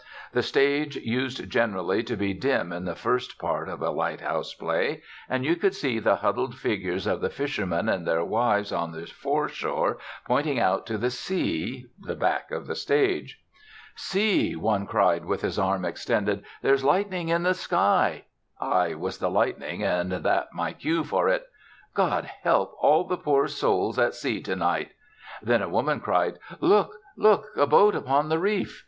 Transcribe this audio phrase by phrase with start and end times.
[0.31, 5.03] The stage used generally to be dim in the first part of a lighthouse play,
[5.29, 9.05] and you could see the huddled figures of the fishermen and their wives on the
[9.05, 13.43] foreshore pointing out to the sea (the back of the stage).
[13.95, 18.23] "See," one cried with his arm extended, "there is lightning in yon sky."
[18.59, 21.45] (I was the lightning and that my cue for it):
[21.93, 24.93] "God help all the poor souls at sea to night!"
[25.43, 26.95] Then a woman cried, "Look!
[27.15, 27.49] Look!
[27.55, 28.79] a boat upon the reef!"